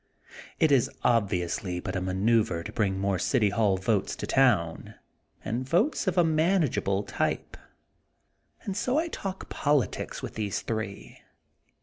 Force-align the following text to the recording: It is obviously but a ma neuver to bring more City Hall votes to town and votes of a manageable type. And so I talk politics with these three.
It 0.57 0.71
is 0.71 0.89
obviously 1.03 1.79
but 1.79 1.95
a 1.95 2.01
ma 2.01 2.11
neuver 2.13 2.63
to 2.65 2.71
bring 2.71 2.97
more 2.97 3.19
City 3.19 3.49
Hall 3.51 3.77
votes 3.77 4.15
to 4.15 4.25
town 4.25 4.95
and 5.45 5.69
votes 5.69 6.07
of 6.07 6.17
a 6.17 6.23
manageable 6.23 7.03
type. 7.03 7.55
And 8.63 8.75
so 8.75 8.97
I 8.97 9.09
talk 9.09 9.47
politics 9.49 10.23
with 10.23 10.33
these 10.33 10.63
three. 10.63 11.19